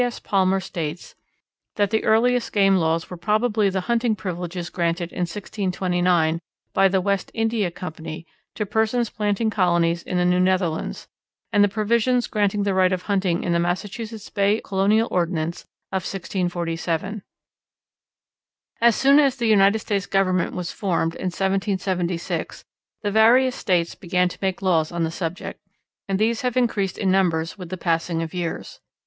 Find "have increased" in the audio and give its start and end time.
26.41-26.97